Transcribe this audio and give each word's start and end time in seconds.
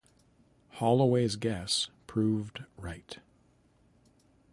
Holloway's 0.77 1.35
guess 1.35 1.89
proved 2.07 2.63
right. 2.75 3.19